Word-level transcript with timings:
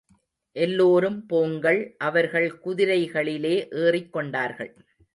எல்லோரும் 0.51 1.25
போங்கள். 1.25 1.95
அவர்கள் 1.97 2.59
குதிரைகளிலே 2.65 3.55
ஏறிக் 3.75 4.13
கொண்டார்கள். 4.13 4.73